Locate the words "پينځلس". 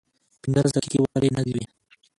0.41-0.71